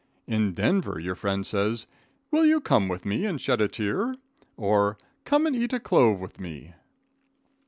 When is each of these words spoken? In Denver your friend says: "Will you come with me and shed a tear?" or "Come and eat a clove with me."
In 0.25 0.55
Denver 0.55 0.99
your 0.99 1.13
friend 1.13 1.45
says: 1.45 1.85
"Will 2.31 2.43
you 2.43 2.59
come 2.59 2.87
with 2.87 3.05
me 3.05 3.23
and 3.23 3.39
shed 3.39 3.61
a 3.61 3.67
tear?" 3.67 4.15
or 4.57 4.97
"Come 5.25 5.45
and 5.45 5.55
eat 5.55 5.73
a 5.73 5.79
clove 5.79 6.19
with 6.19 6.39
me." 6.39 6.73